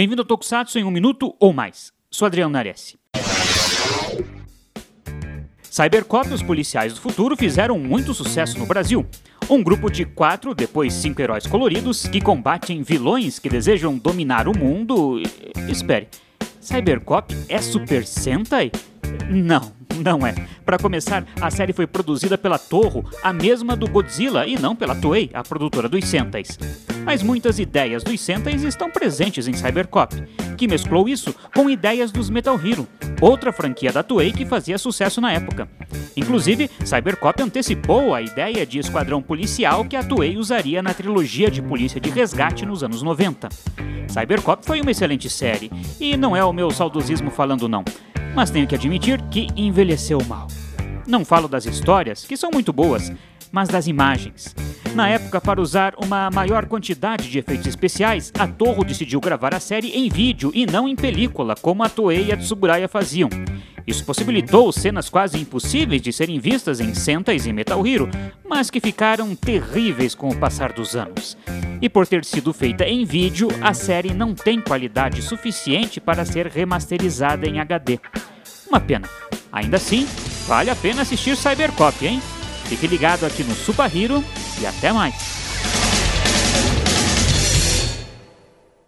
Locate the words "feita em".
72.52-73.04